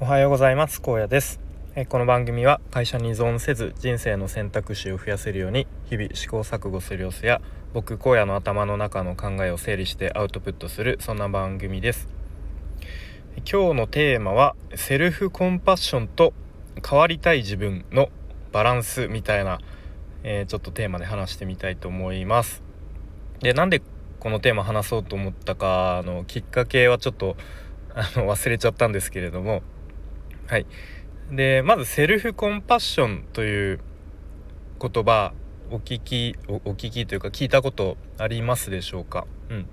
[0.00, 0.80] おはようございます。
[0.80, 1.40] 高野です。
[1.74, 7.42] えこの番組は会社に依存せず人生の選択肢を増やせるように日々試行錯誤する様子や
[7.74, 12.06] 僕荒野の頭の中の考えを整理してアウトプットするそんな番組です。
[13.38, 16.32] 今日のテーマはセルフコンパッションと
[16.88, 18.08] 変わりたい自分の
[18.52, 19.58] バランスみたいな、
[20.22, 22.62] えー、ちょっとテーマで話してみたいと思います。
[23.40, 23.82] でなんで
[24.20, 27.36] このテーマ話そうと思ったかのきっかけはちょっと
[27.94, 29.62] あの忘れちゃったんですけれども
[30.48, 30.66] はい。
[31.30, 33.80] でまずセルフコンパッションという
[34.80, 35.34] 言葉
[35.70, 39.26] お聞きお聞きというか聞いたことありますでしょうか？
[39.50, 39.66] うん。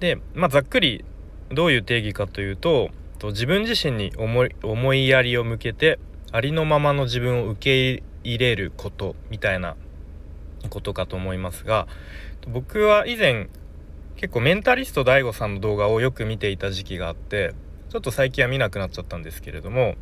[0.00, 1.02] でまあざっくり
[1.50, 2.90] どういう定義かというと
[3.24, 5.98] 自分自身に思い思いやりを向けて
[6.30, 7.58] ありのままの自分を受
[7.98, 9.76] け入れることみたいな
[10.68, 11.88] ことかと思いますが
[12.46, 13.48] 僕は以前
[14.16, 17.54] 結構メンタリスト DAIGO さんの動画をよく見ていた時期があって
[17.88, 19.94] ちょっと最近は見なくなっちゃったんですけれども、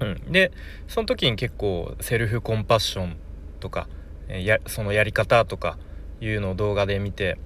[0.00, 0.52] うん、で
[0.88, 3.16] その時に結構セルフコンパッション
[3.60, 3.88] とか
[4.28, 5.78] やそのやり方とか
[6.20, 7.38] いうのを動画で見て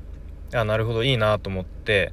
[0.52, 2.12] あなるほどいいなと思って、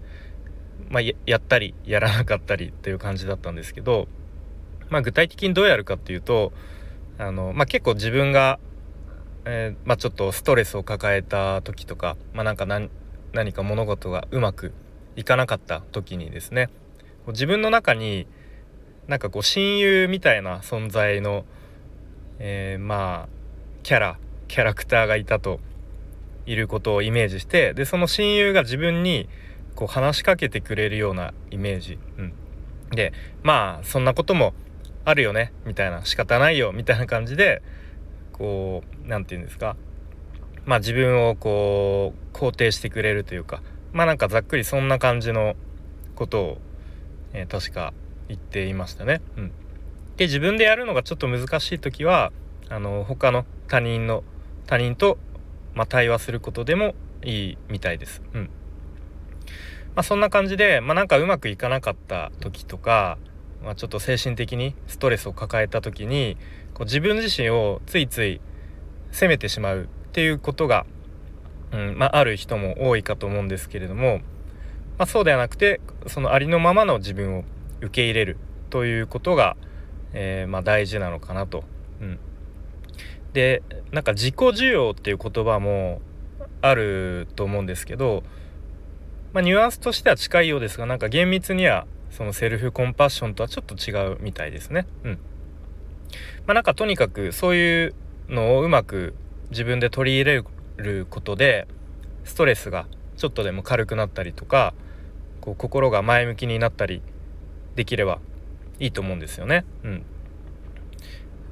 [0.90, 4.08] まあ、やったりやらなかったりっていう感じだったんですけど、
[4.90, 6.54] まあ、具体的にどうやるかっていうと
[7.18, 8.60] あの、まあ、結構自分が、
[9.46, 12.90] えー、ま、ちょっとストレスを抱えた時とか、まあ、なんか何
[13.54, 14.74] か物事がうまく
[15.16, 16.70] いかなかった時にですね
[17.28, 18.28] 自分の中に
[19.08, 21.46] なんかこう親友みたいな存在の、
[22.40, 23.30] えー、まあ
[23.84, 25.60] キャラキャラクターがいたと
[26.46, 29.30] いることをイメージしてでその親友が自分に
[29.76, 32.34] こう話しかけてくれるようなイメージ、うん、
[32.92, 34.54] でまあそんなことも
[35.06, 37.62] あるよねみたいな仕方ないよみたいな感じで
[38.34, 39.76] こう何て言うんですか
[40.66, 43.62] まあ自分をこう肯定してくれるというか
[43.94, 45.56] まあなんかざっくりそんな感じの
[46.16, 46.58] ことを
[47.34, 47.94] えー、確か
[48.28, 49.22] 言っていましたね。
[49.38, 49.52] うん、
[50.18, 52.32] で自分でやるのがちょっと難しい時は
[52.70, 54.24] あの他の他人の
[54.66, 55.18] 他人と、
[55.74, 58.22] まあ、対話することでもいいみたいです。
[58.34, 58.50] うん
[59.96, 63.18] まあ、そんな感じで、まあ、なんかうまくいかなかった時とか、
[63.64, 66.38] まあ、ちょっと精神的にストレスを抱えた時に
[66.74, 68.40] こう自分自身をついつい
[69.12, 70.86] 責めてしまうっていうことが、
[71.74, 74.22] うんまあ、ある人も多いかと思うんですけれども
[74.98, 77.44] まあ、そうではなくてそのありのままの自分を
[77.82, 78.38] 受け入れる
[78.70, 79.58] ということが、
[80.14, 81.64] えー、まあ、大事なのかなと。
[82.02, 82.20] うん、
[83.34, 86.02] でなんか自己需要っていう言葉も
[86.62, 88.24] あると思うんですけど、
[89.34, 94.88] まあ、ニュアンスとしては近いようですがなんか厳密にはそのセルフコンパッションとはちょっと違うみたいですね。
[95.04, 95.20] うん
[96.46, 97.96] まあ、なんかとにかくそういう
[98.28, 99.16] のをうまく
[99.50, 100.44] 自分で取り入れ
[100.78, 101.68] ることで
[102.24, 102.88] ストレスが
[103.22, 104.74] ちょっとでも軽くなったりとか
[105.42, 107.04] こう心が前向きになったり
[107.76, 108.18] できれば
[108.80, 109.64] いいと思うんですよね。
[109.84, 110.04] うん、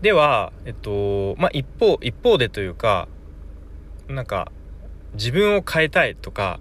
[0.01, 3.07] では、えっとまあ、一方一方でというか
[4.07, 4.51] なんか
[5.13, 6.59] 自分を変えたいとか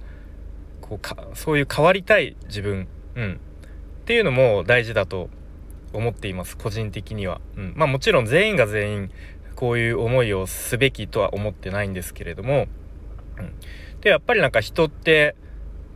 [0.83, 3.41] こうかそういう変わりたい自分、うん、
[4.03, 5.31] っていうのも大事だと
[5.95, 7.41] 思っています個人的には。
[7.57, 9.11] うん、まあもちろん全員が全員
[9.57, 12.67] こういう思いをすべきとは思ってないんですけれども、
[13.39, 13.55] うん、
[14.01, 15.35] でやっぱりなんか人って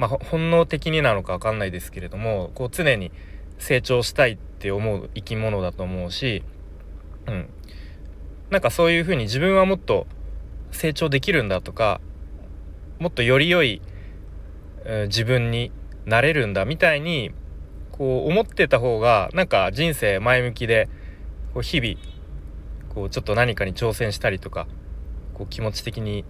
[0.03, 3.13] まあ、本能的になのか分かんないですけれどもこう常に
[3.59, 6.43] 成長したいって思う生き物だと思うし、
[7.29, 7.49] うん、
[8.51, 10.09] なんかそういうふうに自分はもっと
[10.73, 12.01] 成長できるんだとか
[12.99, 13.81] もっとより良い、
[14.85, 15.71] えー、自分に
[16.05, 17.31] なれるんだみたいに
[17.93, 20.89] こう思ってた方がなんか人生前向きで
[21.55, 21.95] こう日々
[22.93, 24.67] こうちょっと何かに挑戦したりとか
[25.35, 26.25] こう気持ち的に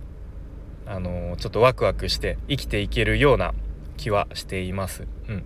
[0.93, 3.55] あの、ちょっとワクワクして生きていけるような
[3.97, 5.07] 気はしています。
[5.29, 5.45] うん、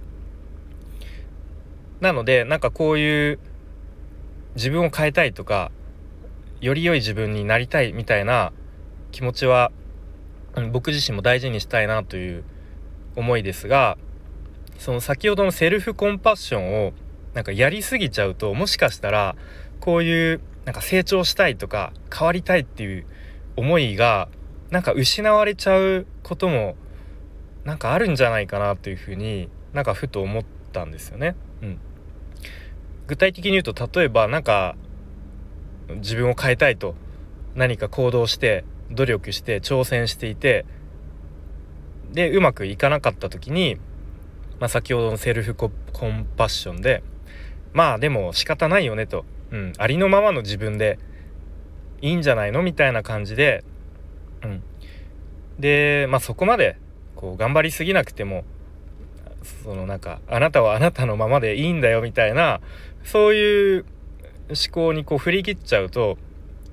[2.01, 3.39] なのでなんかこういう
[4.57, 5.71] 自分を変えたいとか
[6.61, 8.53] より良い自分になりたいみたいな
[9.13, 9.71] 気持ちは、
[10.57, 12.45] うん、僕自身も大事にしたいなという
[13.15, 13.99] 思いですが
[14.79, 16.93] その先ほどのセルフコンパッションを
[17.35, 19.37] なんかやりすぎちゃうともしかしたら
[19.79, 23.07] こういうなんか成長したいとか変わりたいっていう
[23.57, 24.29] 思いが
[24.71, 26.77] なんか失われちゃうことも
[27.65, 31.35] なんかあるんじゃないかなというふうになんかふと思ったんですよね。
[31.63, 31.79] うん、
[33.07, 34.77] 具体的に言うと例えばなんか
[35.89, 36.95] 自分を変えたいと。
[37.55, 40.67] 何か行動して努力して挑戦していて。
[42.13, 43.77] でうまくいかなかった時に、
[44.59, 47.03] まあ、先ほどのセルフコンパッションで
[47.73, 50.99] まあでも仕方ないよねと、うん、ありのままの自分で
[52.01, 53.65] いいんじゃないのみたいな感じで
[54.47, 54.63] うん、
[55.59, 56.77] で、まあ、そこまで
[57.15, 58.45] こう頑張りすぎなくても
[59.63, 62.61] そのなんかあなたはあなたのままでいいんだよみたいな
[63.05, 63.85] そういう
[64.49, 66.19] 思考にこう振り切っちゃうと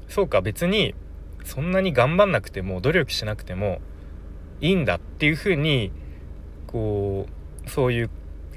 [0.07, 0.95] そうか別に
[1.43, 3.79] そんなに頑張んなくても努力しなくても
[4.61, 5.91] いいんだっていうふうに
[6.67, 7.27] こ
[7.65, 8.09] うそういう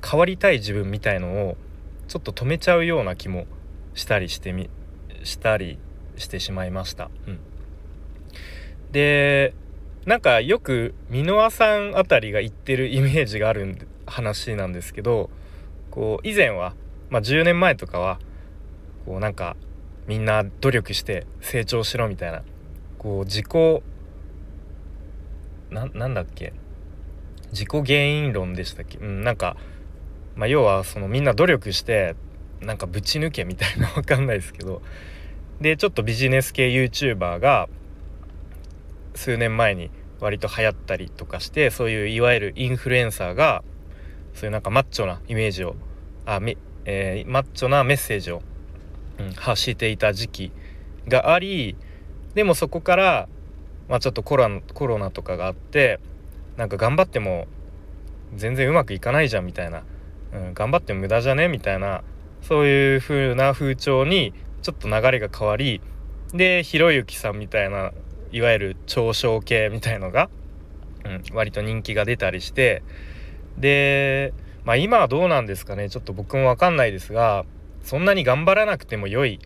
[0.05, 1.57] 変わりたい自分みたいのを
[2.09, 3.47] ちょっと止めちゃうような気も
[3.95, 4.71] したりしてみ
[5.25, 5.79] したり
[6.17, 7.11] してしまいました。
[7.27, 7.41] うん、
[8.97, 9.53] で
[10.07, 15.29] なんかよく箕輪さんあたりが言ってるイメージがある話なんですけど
[15.91, 16.75] こう以前は、
[17.11, 18.19] まあ、10年前とかは
[19.05, 19.55] こうなんか
[20.07, 22.43] みんな努力して成長しろみたいな
[22.97, 23.83] こう自己
[25.71, 26.55] なんだっけ
[27.51, 28.97] 自己原因論でしたっけ？
[28.97, 29.59] うんなんか、
[30.37, 32.17] まあ、要はそのみんな努力して
[32.63, 34.81] なんかぶち抜けみたいなわかんないですけど。
[35.61, 37.69] でちょっとビジネス系 YouTuber が
[39.17, 39.91] 数年前に
[40.21, 43.63] 割と流行ったりとかしてそういういわゆるインフルエンサーが
[44.35, 45.77] そういうなんかマッチョなイメージを
[46.25, 48.43] あめ、えー、マッチョなメッセージを、
[49.19, 50.53] うん、発していた時期
[51.09, 51.77] があり
[52.35, 53.29] でもそこから、
[53.89, 56.01] まあ、ちょっとコロナコロナとかがあって
[56.57, 57.47] なんか頑張っても
[58.35, 59.85] 全然うまくいかないじゃんみたいな、
[60.33, 62.03] うん、頑張っても無駄じゃねみたいな
[62.43, 64.33] そういう風な風潮に
[64.63, 65.81] ちょっと流れが変わり
[66.33, 67.93] でひろゆきさんみたいな
[68.33, 70.29] いわゆる嘲笑系みたいのが、
[71.05, 72.83] うん、割と人気が出たりして
[73.59, 74.33] で
[74.65, 77.45] まあ今はどうなんですかねちょっと僕も分かんないですが
[77.83, 79.39] そんなに頑張らなくても良い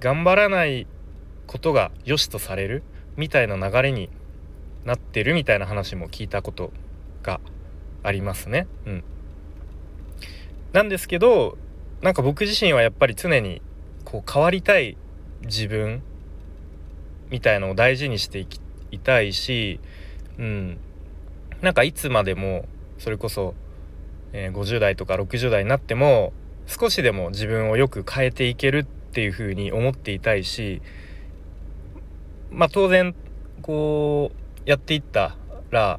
[0.00, 0.86] 頑張らない
[1.46, 2.82] ことが良しとされる
[3.16, 4.10] みたいな流れに
[4.84, 6.72] なってるみたいな話も聞いたこと
[7.22, 7.40] が
[8.02, 8.66] ありますね。
[8.86, 9.04] うん、
[10.72, 11.56] なんですけど
[12.02, 13.62] なんか僕自身はやっぱり常に
[14.04, 14.96] こう変わりたい
[15.42, 16.02] 自分
[17.30, 19.80] みたいのを大事にしていきいたいし、
[20.38, 20.78] うん、
[21.60, 22.66] なんかいつまでも
[22.98, 23.54] それこそ、
[24.32, 26.32] えー、50代とか60代になっても
[26.66, 30.82] 少しでも自分をよく変えていけるっていうふうに思っていたいし
[32.50, 33.14] まあ当然
[33.62, 35.36] こうやっていった
[35.70, 35.98] ら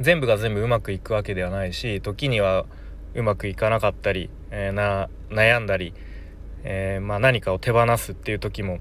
[0.00, 2.66] 全部が全部うまくいくわけではないし時には
[3.14, 5.94] うまくいかなかったり、えー、な悩んだり、
[6.64, 8.78] えー、まあ、何かを手放すっていう時も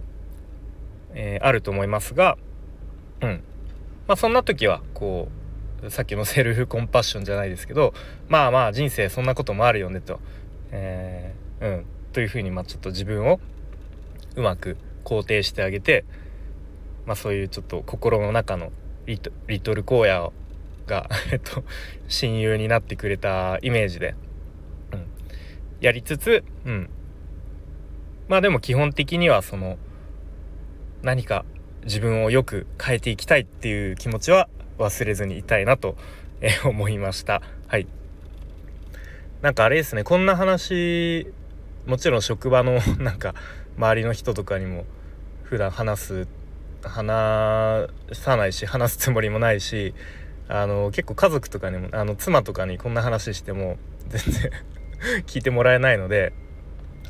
[1.14, 2.38] えー、あると思いますが、
[3.22, 3.44] うん。
[4.08, 5.30] まあ、そんな時はこ
[5.82, 7.94] うさっきのセルフコンパッションじゃないですけど
[8.28, 10.20] まあまあ人生そんなこともあるよねと、
[10.72, 11.86] えー、うん。
[12.12, 13.40] というふうにまあちょっと自分を
[14.36, 16.06] うまく肯定してあげて、
[17.06, 18.72] まあ、そういうちょっと心の中の
[19.06, 20.34] リトリトル荒野
[20.88, 21.64] が、 えっと、
[22.08, 24.16] 親友になってくれたイメージで、
[24.92, 25.06] うん、
[25.82, 26.90] やりつつ、うん、
[28.28, 29.78] まあでも基本的にはその
[31.04, 31.46] 何か
[31.84, 34.48] 自分をよく変えていきたいっていう気持ちは
[34.80, 35.96] 忘れずにいたいなと、
[36.42, 37.42] え 思いました。
[37.68, 37.88] はい。
[39.42, 40.04] なんかあれですね。
[40.04, 41.28] こんな話
[41.86, 43.36] もちろん職場の なんか
[43.78, 44.86] 周りの人とかにも
[45.44, 46.28] 普段話す
[46.84, 49.94] 話さないし話すつもりもないし
[50.48, 53.78] あの結構家族とかにもあの妻とかにこんな話しても
[54.08, 54.52] 全然
[55.28, 56.34] 聞いてもらえないので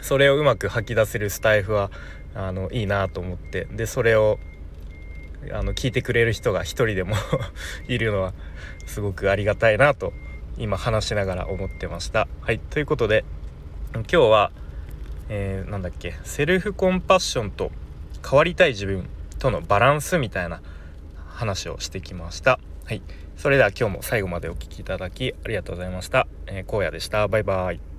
[0.03, 1.89] それをうまく吐き出せるスタイフは
[2.35, 4.38] あのいいなと思ってでそれを
[5.51, 7.15] あの聞いてくれる人が一人でも
[7.88, 8.33] いるのは
[8.85, 10.13] すごくありがたいなと
[10.57, 12.27] 今話しながら思ってました。
[12.41, 13.23] はいということで
[13.94, 14.51] 今日は、
[15.29, 17.71] えー、なんだっけセルフコンパッションと
[18.30, 19.07] 変わりたい自分
[19.39, 20.61] とのバランスみたいな
[21.30, 22.59] 話をしてきました。
[22.85, 23.01] はい、
[23.37, 26.28] それでは今日も最後までお聴きいただきありがとうございました。
[26.47, 27.28] えー、荒野でした。
[27.30, 27.93] バイバーイ。